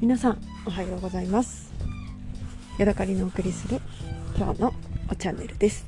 [0.00, 1.70] 皆さんおはようございます。
[2.78, 3.82] ヤドカリのお送りする
[4.34, 4.72] 今日の
[5.10, 5.84] おチャンネルです。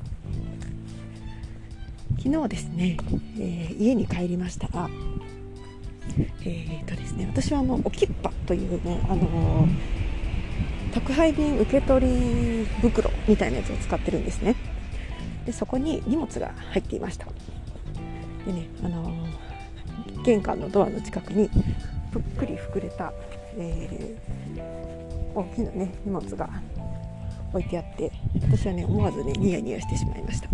[2.19, 2.97] 昨日ですね、
[3.39, 4.87] えー、家に帰りましたら
[6.45, 14.55] えー、とですね私はあのおきっぱというねあのー、宅配便受け取り袋みたいなやつを使ってるんですね。
[15.47, 17.25] でそこに荷物が入っていました。
[18.45, 21.49] でねあのー、玄関のドアの近くに
[22.13, 23.11] ぷっくり膨れた
[23.55, 26.49] えー、大きなね荷物が
[27.51, 30.49] 置いてあって私はね思わずねニヤニヤしてしまいました。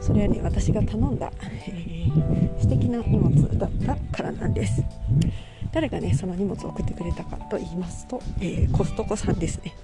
[0.00, 4.82] それはね私が頼んだ、えー、素敵な荷物だったからなんです。
[5.72, 9.74] 誰がねその荷物を送ってくれたかと言いますと、えー、コストコさんですね。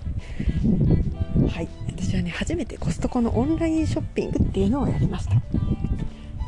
[1.50, 1.68] はい。
[1.88, 5.34] 私はね初めてコストコのオンラインショッピングっていうのをやりました。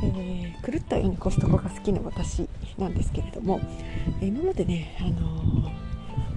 [0.02, 2.48] えー、狂ったようにコストコが好きな私。
[2.80, 3.60] なんですけれども
[4.20, 5.40] 今までね、あのー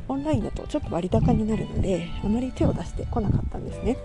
[0.07, 3.97] オンラインだとちょっと割高になるのであまり手を出してこなかったんですね。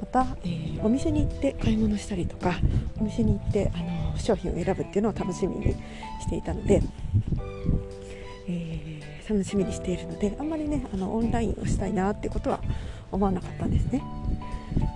[0.00, 2.58] また、えー、お店に行って買い物したりとか
[2.98, 5.72] お店に行ってあの商品を選ぶっていうのを楽しみに
[6.20, 6.82] していたので、
[8.48, 12.60] えー、楽しみにしているのであんまりねあのオンラインをしたいなっていうことは
[13.12, 14.02] 思わなかったんですね。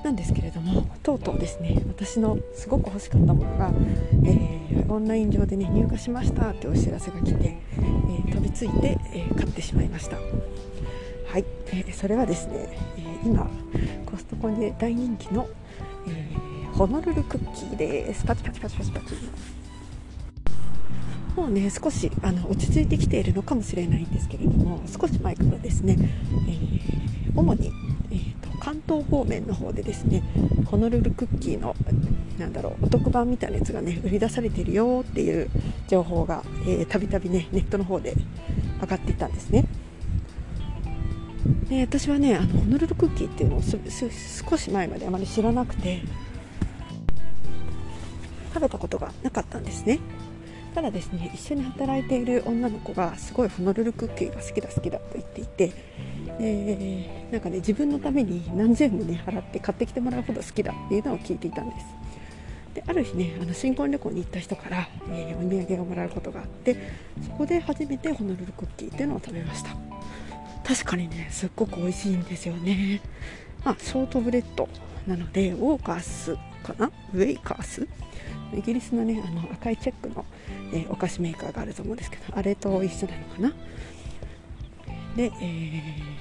[0.04, 3.72] なんですけれどもとうとうですね私のすごく欲しかったものが、
[4.26, 10.16] えー、オンライン上でね入荷しましたってお知らせが来て、えー、飛びついて、えー、買ってしまいました。
[10.16, 13.50] はい、えそれはですね、え今
[14.06, 15.48] コストコで大人気の、
[16.06, 16.28] え
[16.74, 18.24] ホノルルクッキーです。
[18.24, 19.06] パチパチパチパチパチ
[21.34, 25.96] もうね少しあの落ち着いてきているのかもしれないんですけれども少し前からですね、
[26.48, 27.72] え主に、
[28.12, 30.22] えー関東方面の方でですね
[30.64, 31.76] ホノルルクッキーの
[32.38, 35.50] なんだろうお得版みたいなやつがね売り出されてるよっていう
[35.86, 36.42] 情報が
[36.88, 38.14] たびたびねネットの方で
[38.80, 39.66] 上がっていたんですね。
[41.68, 46.00] で私はねあのホノルルクッキーっていうのを少し前まであまり知らなくて
[48.54, 50.00] 食べたことがなかったんですね。
[50.74, 55.72] ただですね一緒に働いている女の子がすごいホノルルクッキーが好きだ好きだと言っていて
[56.40, 61.86] えー、なんかね自分のために何千円もね払って買ってきてもらうほど好きだっていうのを聞いていたんです。
[62.74, 66.76] である日ねあの新婚旅行に行った人から、えー、お土産をもらうことがあって
[67.26, 69.70] そこで初めてホノルルクッキーっていうのを食べました。
[70.64, 73.00] 確かにねすっごく美味しいんですよね。
[73.64, 74.68] まあショートブレッド
[75.08, 76.92] なのでウォーカースかな？
[77.12, 77.88] ウェイカース？
[78.56, 80.24] イギリスのねあの赤いチェックの、
[80.72, 83.52] えー、お菓子メーカーがあると思うんですけどあれと一緒なのかな？
[85.16, 86.13] で、えー、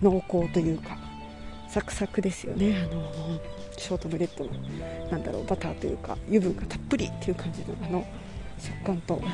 [0.00, 0.96] 濃厚というか
[1.68, 2.86] サクサクですよね。
[2.90, 3.40] あの
[3.76, 4.50] ショートブレッドの
[5.10, 8.06] なんだろうバターというか油分がたっぷりっていう感じのあの
[8.58, 9.26] 食感と、え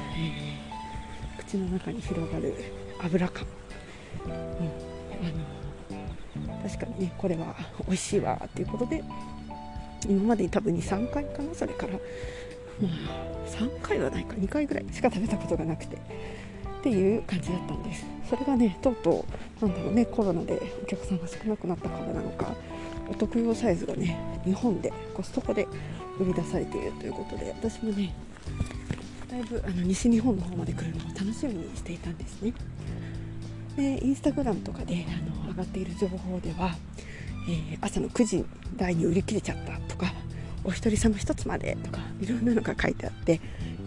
[1.37, 2.55] ー、口の中に広がる
[3.03, 3.45] 油感、
[4.25, 4.37] うん、あ
[6.47, 7.55] の確かにねこれは
[7.87, 9.05] 美味しいわっていうことで
[10.09, 11.99] 今までに多分23回かなそれから、ま
[12.89, 15.99] あ、3回はないか2回ぐらいしか食べたことがなくて
[16.81, 18.07] っていう感じだったんです。
[18.29, 19.25] それがねとうと
[19.63, 22.55] うなんだろうねコロナでお客さんが少なくなったからなのか
[23.09, 25.67] お得用サイズがね日本でコストコで
[26.19, 28.15] 売り出されているということで私もね
[29.29, 32.53] だいぶあの西日本の方まで来るのを楽しみにしていたんですね。
[33.77, 36.77] でインスタグラムとかであの上がっている情報では、
[37.49, 38.45] えー、朝の9時
[38.77, 40.13] 台に売り切れちゃったとか
[40.63, 43.41] お一人様1つまでとかいろんなのが書いてあって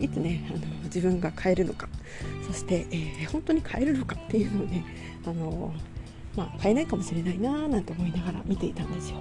[0.04, 1.88] いつねあの自分が買えるのか
[2.46, 4.86] そして、えー、本当に買えるのかっていうのをね
[5.26, 5.74] あの、
[6.36, 9.18] まあ、買えないかもしれないなーなんて思いながら見ていたんですよ。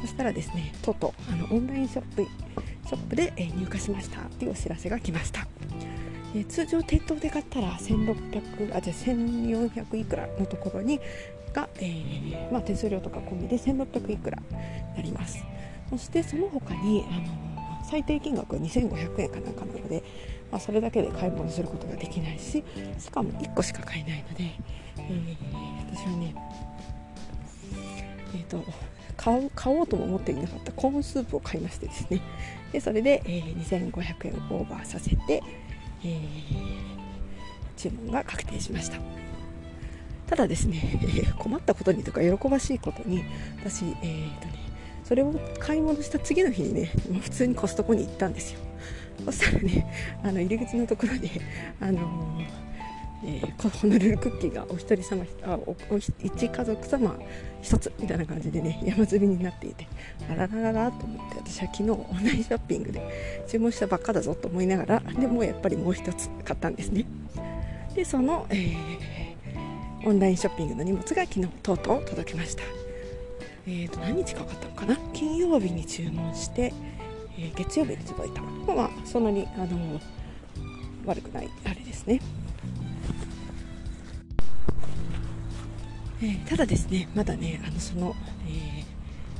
[0.00, 5.46] そしたらですねとうとうあのオンラインショップショップで、え、入荷しましたっていうお知らせが来ました、
[6.34, 10.98] え、通常店頭で買ったら1600あじゃあ1400いくらのところに
[11.52, 15.44] が、えーまあ、手数料とか込みで1600いくらになります。
[15.90, 17.49] そしてその他にあの
[17.88, 20.02] 最低金額は2500円かなんかなので、
[20.50, 22.64] まあ、それだけで買い物することができないし
[22.98, 24.44] しかも1個しか買えないので、
[24.98, 26.34] えー、私はね
[28.32, 28.64] えーと、
[29.16, 32.20] 買う買おうとも思っていなかったコーンスープを買いましてですね。
[32.72, 35.42] でそれで、えー、2500円をオーバーさせて、
[36.04, 36.20] えー、
[37.76, 38.98] 注文が確定しました。
[40.28, 43.24] ただですねえ、困ったことにとか喜ばしいことに
[43.64, 44.69] 私、えーとね、
[45.10, 48.60] それを買い物した次の日にね普通にコストコに行ったんですよ。
[49.24, 49.84] そしたらね
[50.22, 51.28] あの入り口のところで
[51.80, 52.00] あの
[53.24, 57.18] えー、ホノルルクッキーがお一人様あおお一家族様
[57.60, 59.88] 一つみたいな感じでね山積みになっていて
[60.30, 67.04] あららららと思って私は昨日オンラインショッピングで注文したばっかだぞと思いながらでもやっぱりもう一つ買ったんですね。
[67.96, 69.20] でその、えー
[70.02, 72.79] オンラインショッピングの荷物が昨日とうとう届きました。
[73.66, 74.96] えーと何日かかったのかな？
[75.12, 76.72] 金曜日に注文して、
[77.38, 78.42] えー、月曜日に届いた。
[78.42, 80.00] まあそんなにあの
[81.06, 82.20] 悪くないあれですね。
[86.22, 88.14] えー、ただですねまだねあのその、
[88.46, 88.84] え、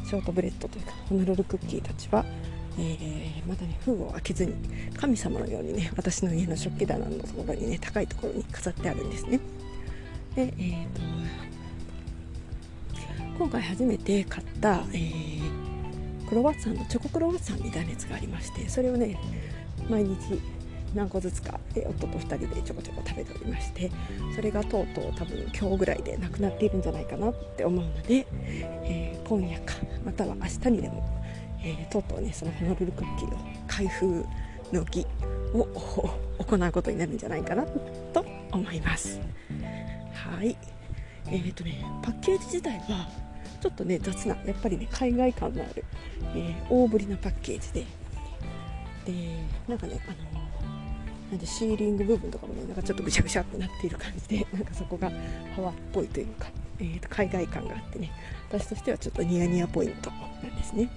[0.07, 2.25] ショートブレッドというかホノルルクッキーたちは、
[2.79, 4.55] えー、まだね封を開けずに
[4.97, 9.41] 神様のようにね私の家の食器棚のところにね高いところに飾ってあるんですね。
[10.35, 11.03] で、えーと、
[13.41, 19.19] 今回初めて買った、えー、クロワッサンのチョコクロワッサンみたいなやつがありましてそれをね
[19.89, 20.39] 毎日
[20.95, 23.91] 何個ずつかで夫と2人でちょこちょこ食べておりまして
[24.37, 29.73] それがとうとう多分今日ぐらいでなくなっているんじゃないかなって思うので、えー、今夜か
[30.05, 31.25] または明日にでも、
[31.65, 34.23] えー、とうとうねそのホノルルクッキーの開封
[34.71, 35.07] の儀
[35.55, 35.65] を
[36.37, 37.65] 行うことになるんじゃないかな
[38.13, 38.23] と
[38.53, 39.19] 思います。
[40.13, 40.55] はい。
[41.27, 43.30] えーとねパッケージ自体は
[43.61, 45.85] ちょっとね雑なやっぱりね海外感のある、
[46.35, 47.87] えー、大ぶりなパッケージで。
[49.07, 49.13] で
[49.67, 50.41] なんかねあの
[51.31, 55.11] なんでシーリング部分とかもねなんかちょっとぐしゃぐしゃってなっている感じで なんかそこが
[55.55, 56.49] ハワっぽいというか、
[56.79, 58.11] えー、と海外感があってね。
[58.49, 60.17] 私としてはちょっとニヤニヤポイントな
[60.49, 60.91] んですね。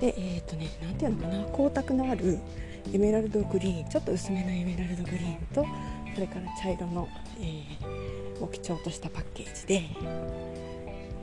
[0.00, 2.38] でえっ、ー、とね何ていうのかな光沢のある
[2.92, 5.66] エメラルドグリーンちょっと薄めのエメラルドグリーンと
[6.14, 7.08] それから茶色の、
[7.40, 9.82] えー、お基調としたパッケージで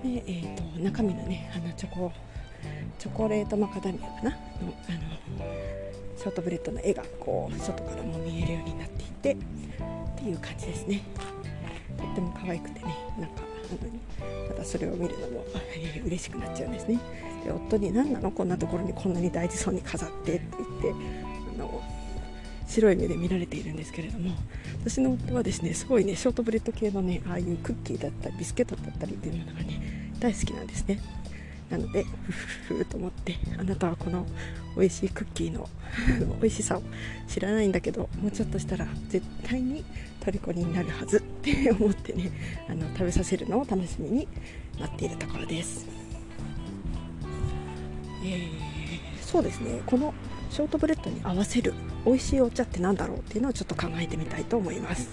[0.03, 2.11] で、えーと、中身のねあのチョコ
[2.97, 4.29] チョコレートマカダミアかな？
[4.31, 4.37] の
[4.87, 4.91] あ
[5.41, 5.45] の
[6.17, 9.37] ショートブレッドの絵がこう外からも見えるようになっていてっ
[10.15, 11.01] ていう感じですね。
[11.97, 13.41] とっても可愛くてねなんか
[14.49, 15.45] またそれを見るのも、
[15.75, 16.99] えー、嬉しくなっちゃうんですね。
[17.43, 18.31] で夫に何なの？
[18.31, 20.47] こんなところにこんなに大事そうに飾ってって
[20.81, 20.99] 言って
[22.67, 24.31] 白い目で見られているんですけれども
[24.81, 30.99] 私の夫はですねすごいねショートブレッド系のねああいうクッキーだったりビスケットだったりっていうものがね大好きなんですね。
[31.69, 34.25] なのでふふふと思ってあなたはこの
[34.77, 35.67] 美味しいクッキーの
[36.39, 36.83] 美味しさを
[37.27, 39.83] 知らないんだけどもうちょっとしたら絶対に
[40.19, 42.31] 虜になるはずって思ってね
[42.69, 44.27] あの食べさせるのを楽しみに
[44.79, 45.87] 待っているところです、
[48.23, 48.49] えー、
[49.21, 49.81] そうですね。
[49.87, 50.13] この
[50.51, 51.73] ショートブレッドに合わせる
[52.05, 55.09] 美味しいお茶って何だろうっていうのをちょっと考えてみたいと思います、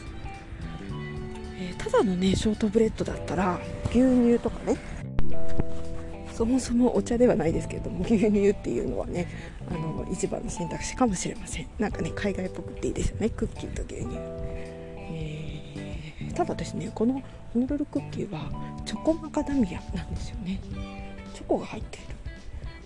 [1.58, 4.76] えー、ただのねショートブレッドだったら牛乳とかね。
[6.32, 9.28] そもそもお茶ではないですけれども牛乳っていうのはね
[9.70, 11.68] あの一番の選択肢かもしれません。
[11.78, 13.28] なんかね海外っぽくていいですよね。
[13.28, 14.16] クッキーと牛乳、
[15.12, 17.22] えー、ただですねこの
[17.52, 18.50] ホノルルクッキーは
[18.86, 20.58] チョコマカダミアなんですよね。
[21.34, 22.06] チョコが入っている。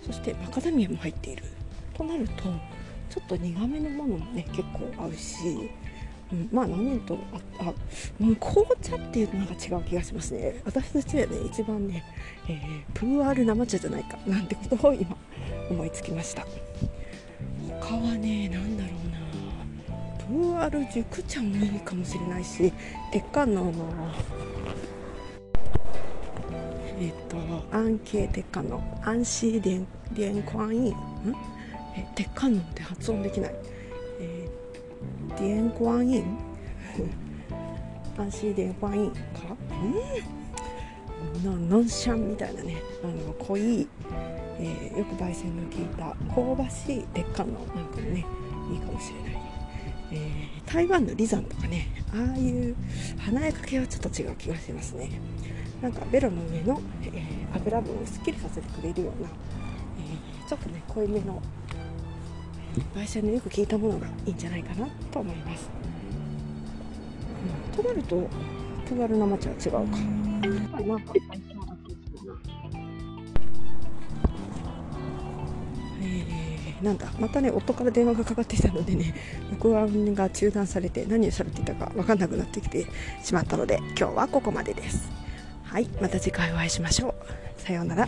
[0.05, 1.43] そしてマカダミアも入っている。
[1.93, 2.43] となると
[3.17, 5.69] ちょっと苦めのものもね結構合うし
[6.31, 7.17] うん、まあ何と
[7.57, 7.73] ああ、
[8.19, 10.61] うん、紅茶っていうのが違う気がしますね。
[10.65, 12.03] 私としてはね一番ね、
[12.49, 15.15] えー、プーアール生茶じゃないかなんてことを今
[15.69, 16.45] 思いつきました。
[17.79, 19.17] 他はね何だろうな。
[20.25, 22.73] プーアール熟茶もいいかもしれないし
[23.13, 23.73] 鉄管の
[26.99, 27.37] えっ、と
[27.71, 30.95] アンケー鉄管のアンシーデンデンクワンイン
[31.97, 33.55] え鉄管のって発音できない。
[34.19, 34.49] え
[35.37, 36.37] ディエン・コアイン
[38.17, 39.17] アンシー・デン・コアインか
[41.43, 42.81] うんノンシャンみたいなね。
[43.03, 43.87] あの濃い、
[44.59, 48.25] えー、よく焙煎の効いた香ばしい鉄管のなんかもね
[48.71, 49.41] いいかもしれない、
[50.11, 52.75] えー、台湾のリザンとかねああいう
[53.19, 55.09] 華やか系はちょっと違う気がしますね。
[55.81, 61.39] なんかベロの上の、えー、油分をすっきりさせてくれるような、えー、ちょっとね濃いめの
[62.95, 65.69] 焙煎のよく効いたものがいいんじゃないかなと思います、
[67.75, 68.27] うん、となると
[68.87, 69.81] 手軽な町は違うか、
[76.01, 77.11] えー、なんだ。
[77.19, 79.13] またね夫から電話がかかってきたのでね
[79.51, 82.85] 録音が中断されて何をされていたか分かんなくなってきて
[83.23, 85.09] しまったので今日はここまでです。
[85.63, 85.89] はい。
[86.01, 87.61] また次回お会いしましょう。
[87.61, 88.07] さようなら。